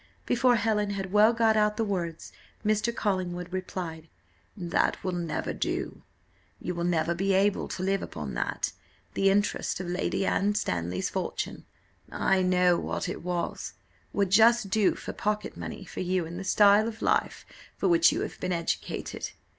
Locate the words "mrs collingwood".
2.65-3.53